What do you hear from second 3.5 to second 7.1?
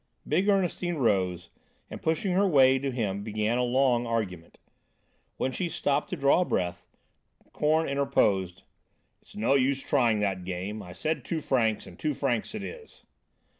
a long argument. When she stopped to draw a breath,